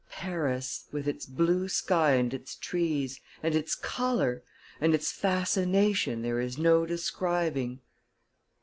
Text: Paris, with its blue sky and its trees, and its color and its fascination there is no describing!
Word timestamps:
Paris, 0.09 0.85
with 0.91 1.07
its 1.07 1.27
blue 1.27 1.69
sky 1.69 2.13
and 2.13 2.33
its 2.33 2.55
trees, 2.55 3.19
and 3.43 3.53
its 3.53 3.75
color 3.75 4.41
and 4.81 4.95
its 4.95 5.11
fascination 5.11 6.23
there 6.23 6.39
is 6.39 6.57
no 6.57 6.87
describing! 6.87 7.81